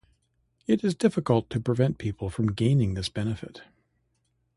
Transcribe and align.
It 0.65 0.83
is 0.83 0.95
difficult 0.95 1.51
to 1.51 1.59
prevent 1.59 1.99
people 1.99 2.31
from 2.31 2.53
gaining 2.53 2.95
this 2.95 3.07
benefit. 3.07 3.61